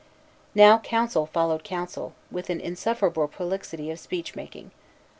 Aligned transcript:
Now 0.55 0.79
council 0.79 1.27
followed 1.27 1.63
council, 1.63 2.15
with 2.31 2.49
an 2.49 2.59
insufferable 2.59 3.27
prolixity 3.27 3.91
of 3.91 3.99
speech 3.99 4.35
making. 4.35 4.71